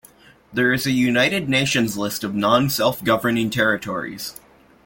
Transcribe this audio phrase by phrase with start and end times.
[0.51, 4.33] There is a United Nations list of Non-Self-Governing Territories.